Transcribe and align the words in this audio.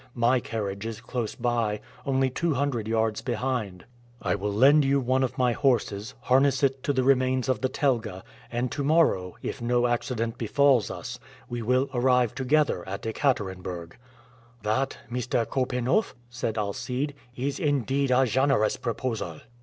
My 0.15 0.39
carriage 0.39 0.83
is 0.83 0.99
close 0.99 1.35
by, 1.35 1.79
only 2.07 2.31
two 2.31 2.55
hundred 2.55 2.87
yards 2.87 3.21
behind. 3.21 3.85
I 4.19 4.33
will 4.33 4.51
lend 4.51 4.83
you 4.83 4.99
one 4.99 5.21
of 5.21 5.37
my 5.37 5.51
horses, 5.51 6.15
harness 6.21 6.63
it 6.63 6.81
to 6.85 6.91
the 6.91 7.03
remains 7.03 7.47
of 7.47 7.61
the 7.61 7.69
telga, 7.69 8.23
and 8.51 8.71
to 8.71 8.83
morrow, 8.83 9.35
if 9.43 9.61
no 9.61 9.85
accident 9.85 10.39
befalls 10.39 10.89
us, 10.89 11.19
we 11.47 11.61
will 11.61 11.87
arrive 11.93 12.33
together 12.33 12.83
at 12.89 13.03
Ekaterenburg." 13.05 13.93
"That, 14.63 14.97
Mr. 15.11 15.45
Korpanoff," 15.47 16.15
said 16.31 16.57
Alcide, 16.57 17.13
"is 17.35 17.59
indeed 17.59 18.09
a 18.09 18.25
generous 18.25 18.77
proposal." 18.77 19.41